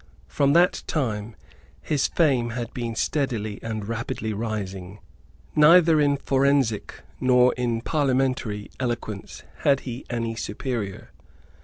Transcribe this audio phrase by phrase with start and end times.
[0.25, 1.35] From that time
[1.79, 4.97] his fame had been steadily and rapidly rising.
[5.55, 11.11] Neither in forensic nor in parliamentary eloquence had he any superior.